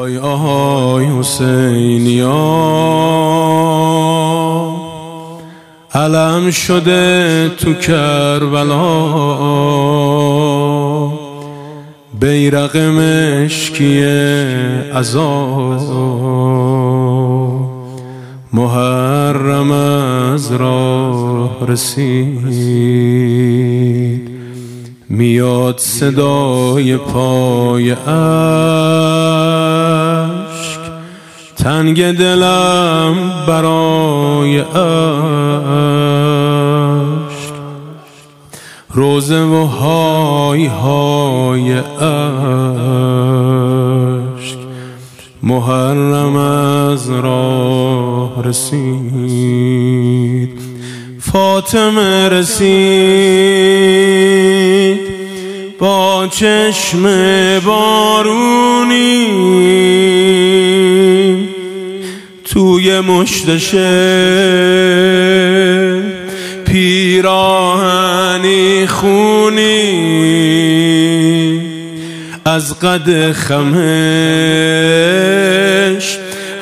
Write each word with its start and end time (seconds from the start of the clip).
آهای 0.00 0.18
آهای 0.18 1.04
حسینیا 1.04 2.30
علم 5.94 6.50
شده 6.50 7.48
تو 7.48 7.74
کربلا. 7.74 8.80
بیرق 12.20 12.76
مشکی 12.76 14.04
عذاب 14.94 15.80
محرم 18.52 19.72
از 19.72 20.52
راه 20.52 21.66
رسید. 21.68 22.60
میاد 25.08 25.78
صدای 25.78 26.96
پای 26.96 27.90
تنگ 31.62 32.12
دلم 32.12 33.32
برای 33.46 34.60
اشک. 34.60 34.74
روزه 38.90 39.42
و 39.42 39.64
های 39.66 40.66
های 40.66 41.72
اشک. 41.72 42.20
محرم 45.42 46.36
از 46.36 47.10
راه 47.10 48.42
رسید. 48.44 49.70
فاطمه 51.20 52.28
رسید. 52.28 53.50
با 55.78 56.28
چشم 56.30 57.02
بارونی 57.66 59.40
مشتشه. 63.00 63.80
پیراهنی 66.66 68.86
خونی 68.86 70.10
از 72.44 72.80
قد 72.80 73.32
خمش 73.32 73.80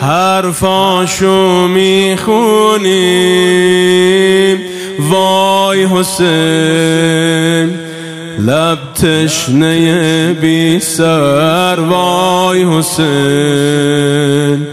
حرفاشو 0.00 1.68
می‌خونیم 1.68 2.98
وای 4.98 5.84
حسین 5.84 7.70
لب 8.38 8.78
تشنه 8.94 10.32
بی 10.32 10.80
سر. 10.80 11.80
وای 11.80 12.64
حسین 12.64 14.66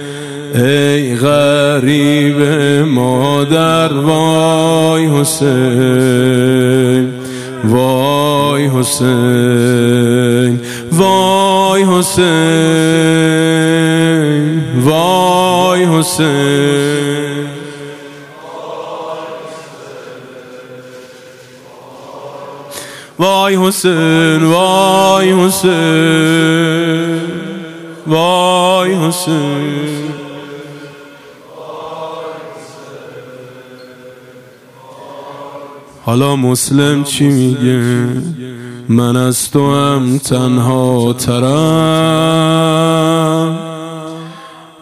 ای 0.55 1.15
غریب 1.15 2.41
مادر 2.87 3.93
وای 3.93 5.05
حسین 5.05 7.13
وای 7.63 8.67
حسین 8.67 10.59
وای 10.91 11.83
حسین 11.83 12.25
وای 14.85 15.85
حسین. 15.85 17.45
وای 23.19 23.55
حسین 23.55 24.43
وای 24.43 25.31
حسین 25.31 27.21
وای 28.07 28.93
حسین. 28.93 30.04
حالا 36.05 36.35
مسلم 36.35 37.03
چی 37.03 37.27
میگه؟ 37.27 38.07
من 38.89 39.17
از 39.17 39.51
تو 39.51 39.75
هم 39.75 40.17
تنها 40.17 41.13
ترم. 41.13 41.45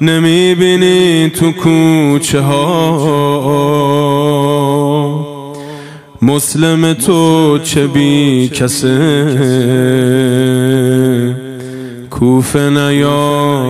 نمی‌بینی 0.01 1.29
تو 1.29 1.51
کوچه 1.51 2.41
ها. 2.41 3.63
مسلم 6.21 6.93
تو 6.93 7.59
چه 7.63 7.87
بی 7.87 8.47
کسه؟ 8.47 9.27
کوفه 12.09 12.69
نیا. 12.69 13.63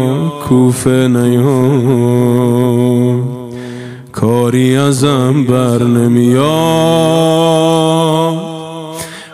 کوفه 0.50 1.08
نیا. 1.08 2.33
کاری 4.54 4.78
ازم 4.78 5.44
بر 5.44 5.84
نمیاد. 5.84 6.44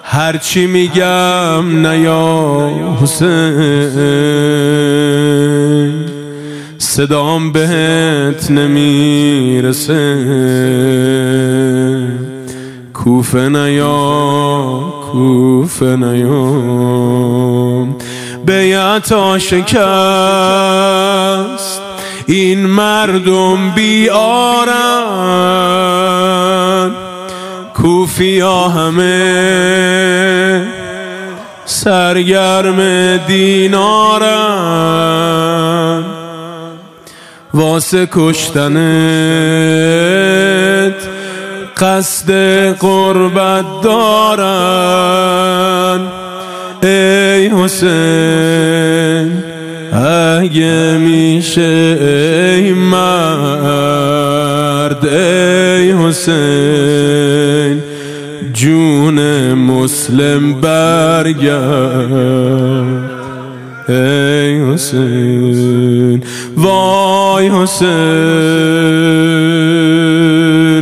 هرچی 0.04 0.68
میگم 0.68 1.88
نیا 1.88 2.70
حسین. 3.02 3.30
صدام 6.78 7.52
بهت 7.52 8.52
نمی‌رسه. 8.52 10.16
کوفه 12.94 13.50
نیا 13.50 14.80
کوفه 15.12 15.96
نیا. 15.96 17.88
بیعتا 18.46 19.40
شکست 19.40 19.70
این 22.32 22.66
مردم 22.66 23.72
بیارن. 23.72 24.70
کوفیا 27.74 28.68
همه 28.68 30.68
سرگرم 31.66 33.18
دینارن. 33.18 34.34
واسه 37.54 38.08
کشتنت 38.12 38.80
قصد 41.78 42.32
قربت 42.80 43.82
دارن. 43.82 44.40
ای 46.84 47.48
حسین 47.48 49.49
اگه 49.94 50.98
میشه 50.98 51.98
ای 52.02 52.74
مرد 52.74 54.26
ای 55.06 55.92
حسین 55.92 57.82
جون 58.54 59.54
مسلم 59.54 60.54
برگرد. 60.62 61.60
ای 63.90 64.74
حسین 64.74 66.24
وای 66.58 67.50
حسین 67.50 67.90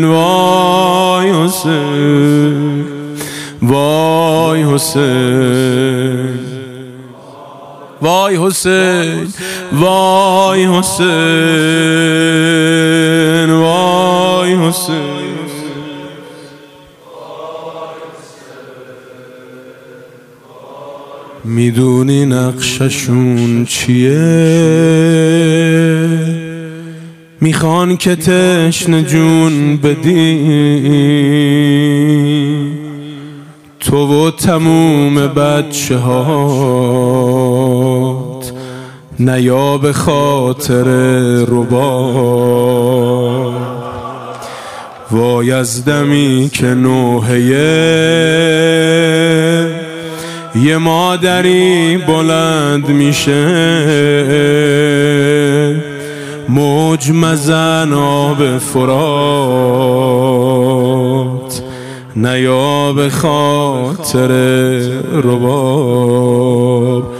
وای 0.05 1.29
حسین 1.31 2.85
وای 3.61 4.63
حسین. 4.63 5.46
وای 8.27 8.35
حسین 8.35 9.27
وای 9.73 10.65
حسین 10.65 11.07
وای 13.53 14.55
حسین. 14.55 15.27
می‌دونی 21.43 22.25
نقششون 22.25 23.65
چیه؟ 23.65 24.17
می‌خوان 27.41 27.97
که 27.97 28.15
تشن 28.15 29.03
جون 29.03 29.77
بدی. 29.77 30.67
تو 33.79 34.27
و 34.27 34.31
تموم 34.31 35.27
بچه 35.27 35.97
هات 35.97 36.76
نیا 39.19 39.77
به 39.77 39.93
خاطر 39.93 40.83
ربا. 41.45 42.37
وای 45.11 45.51
از 45.51 45.85
دمی 45.85 46.49
که 46.53 46.65
نوحیه 46.65 47.57
یه 50.55 50.77
مادری 50.77 51.97
بلند 51.97 52.89
میشه. 52.89 53.47
موج 56.49 57.11
مزن 57.11 57.93
آب 57.93 58.57
فرات. 58.57 59.87
نیا 62.15 62.93
خاطر 63.09 64.27
رباب 65.23 67.16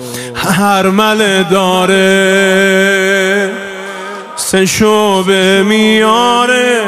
هرمل 0.52 1.44
داره 1.52 1.98
سه 4.36 4.66
شعبه 4.66 5.64
میاره. 5.64 6.82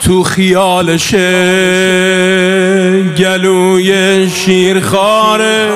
تو 0.00 0.22
خیالشه 0.22 1.28
گلوی 3.18 4.28
شیرخاره 4.28 5.68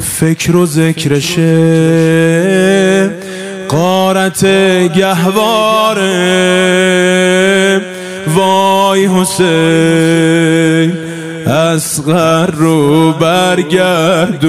فکر 0.00 0.56
و 0.56 0.66
ذکرشه 0.66 1.48
قارت 3.68 4.44
گهواره. 4.94 6.08
وای 8.26 9.06
حسین. 9.06 10.77
اصغر 11.48 12.46
رو 12.46 13.12
برگردون. 13.12 14.48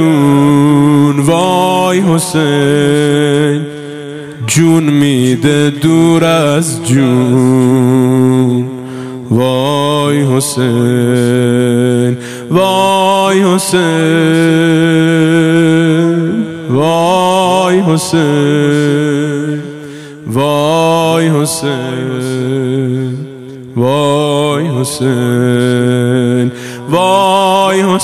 وای 1.19 1.99
حسین 1.99 3.61
جون 4.47 4.83
میده 4.83 5.69
دور 5.69 6.25
از 6.25 6.85
جون. 6.85 8.65
وای 9.31 10.23
حسین 10.23 12.17
وای 12.51 13.43
حسین 13.43 13.89
وای 16.69 17.79
حسین 17.79 19.59
وای 20.27 21.27
حسین 21.27 23.17
وای 23.75 24.67
حسین. 24.67 25.58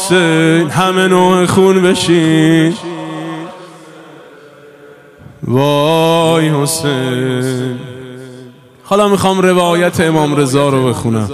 حسین 0.05 0.69
همه 0.69 1.07
نوع 1.07 1.45
خون 1.45 1.81
بشین. 1.81 2.73
وای 5.43 6.49
حسین. 6.49 7.75
حالا 8.83 9.07
می‌خوام 9.07 9.41
روایت 9.41 9.99
امام 9.99 10.35
رضا 10.35 10.69
رو 10.69 10.89
بخونم. 10.89 11.29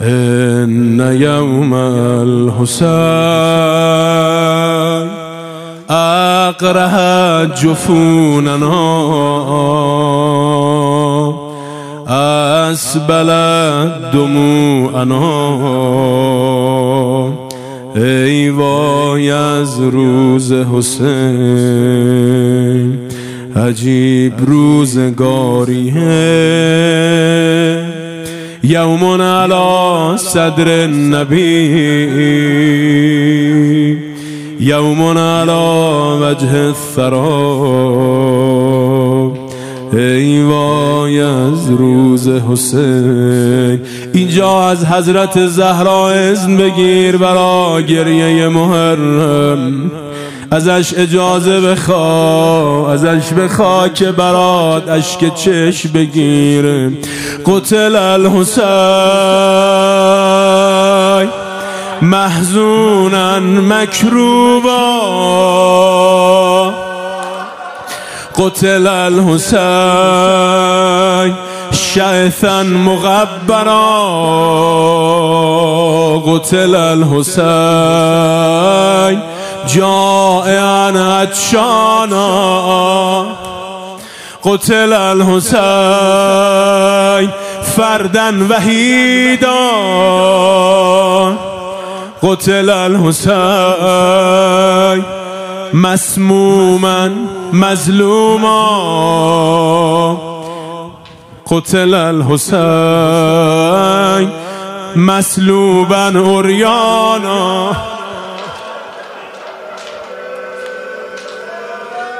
ان 0.00 1.16
یوم 1.20 1.72
الحسین 1.72 2.88
اقره 5.90 7.46
جفوننا 7.46 8.74
اسبل 12.08 13.30
دموعنا 14.12 15.14
ای 17.94 18.50
وای 18.50 19.30
از 19.30 19.80
روز 19.80 20.52
حسین 20.52 21.14
عجیب 23.56 24.32
روزگاریه 24.46 25.94
یومون 28.62 29.20
علا 29.20 30.16
صدر 30.16 30.68
النبی 30.68 31.44
یومون 34.60 35.16
علا 35.16 36.18
وجه 36.20 36.54
الثرا۔ 36.54 38.43
ای 39.96 40.42
وای 40.42 41.20
از 41.20 41.70
روز 41.70 42.28
حسین 42.28 43.80
اینجا 44.12 44.68
از 44.68 44.86
حضرت 44.86 45.46
زهرا 45.46 46.10
اذن 46.10 46.56
بگیر 46.56 47.16
برا 47.16 47.80
گریه 47.80 48.48
محرم. 48.48 49.90
ازش 50.50 50.94
اجازه 50.96 51.60
بخوا 51.60 52.92
ازش 52.92 53.32
بخوا 53.32 53.88
که 53.88 54.12
برات 54.12 54.88
اشک 54.88 55.34
چش 55.34 55.86
بگیره. 55.86 56.92
قتل 57.46 57.96
الحسین 57.96 58.64
محزونا 62.02 63.40
مکروبا. 63.40 64.74
قتل 68.36 68.86
الحسین 68.86 69.54
شعثا 71.72 72.62
مغبرا 72.62 73.94
قتل 76.26 76.74
الحسین 76.76 77.34
جائعا 79.74 80.90
عطشانا 81.22 82.26
قتل 84.42 84.92
الحسین 84.92 85.54
فردا 87.76 88.30
وحیدا 88.48 89.60
قتل 92.22 92.70
الحسین 92.70 93.24
مسموما 95.74 97.08
مظلوما. 97.52 98.60
قتل 101.46 101.94
الحسین 101.94 102.64
مسلوبا 104.96 106.06
اوریانا. 106.18 107.72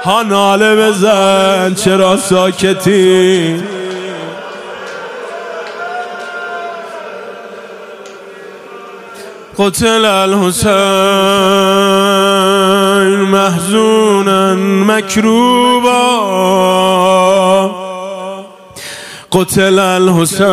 ها 0.04 0.22
ناله 0.22 0.76
بزن 0.76 1.74
چرا 1.74 2.16
ساکتی. 2.16 3.62
قتل 9.58 10.04
الحسین 10.04 11.63
محزونا 13.34 14.54
مکروبا. 14.86 16.04
قتل 19.32 19.78
الحسین 19.78 20.44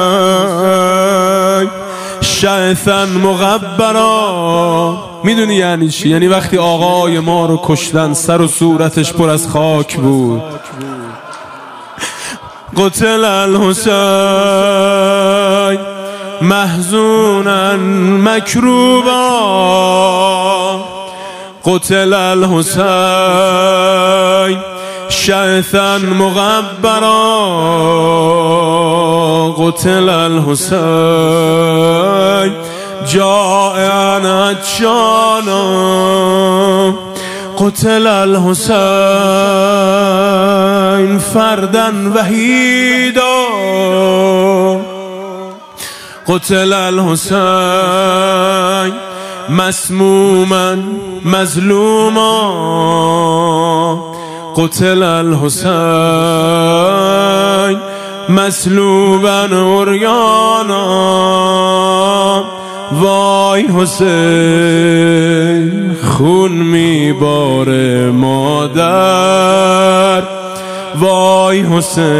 شعثا 2.21 3.05
مغبرا. 3.05 4.97
می‌دونی 5.23 5.55
یعنی 5.55 5.89
چی؟ 5.89 6.09
یعنی 6.09 6.27
وقتی 6.27 6.57
آقای 6.57 7.19
ما 7.19 7.45
رو 7.45 7.59
کشتن 7.63 8.13
سر 8.13 8.41
و 8.41 8.47
صورتش 8.47 9.13
پر 9.13 9.29
از 9.29 9.47
خاک 9.47 9.97
بود. 9.97 10.41
قتل 12.77 13.25
الحسین 13.25 13.91
محزونا 16.41 17.77
مکروبا. 18.23 19.21
قتل 21.63 22.13
الحسین 22.13 22.81
شعثا 25.09 25.97
مغبرا 25.97 27.27
قتل 29.57 30.09
الحسین 30.09 31.41
جائعا 33.07 34.17
عطشانا 34.49 35.61
قتل 37.57 38.07
الحسین 38.07 38.71
فردا 41.33 41.89
وحیدا. 42.15 43.37
قتل 46.27 46.73
الحسین 46.73 47.31
مسموما 49.51 50.77
مظلوما. 51.25 52.31
قتل 54.55 55.03
الحسین 55.03 55.71
مسلوبا 58.29 59.47
اوریانا 59.51 60.85
وای 62.91 63.67
حسین 63.67 65.61
خون 66.03 66.51
میباره 66.51 68.11
مادر. 68.11 70.23
وای 70.99 71.61
حسین 71.61 72.11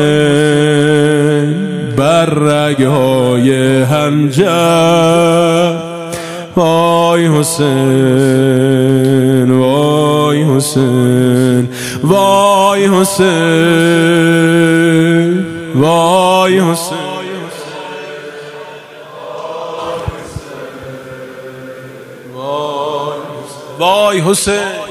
بر 1.98 2.26
رگهای 2.26 3.82
هنجر. 3.82 5.91
وای 6.55 7.27
حسین 7.27 8.51
وای 9.51 10.43
حسین 10.43 11.70
وای 12.03 12.86
حسین 12.86 13.31
وای 15.75 16.60
حسین. 16.60 17.12
وای 23.79 24.20
حسین 24.20 24.91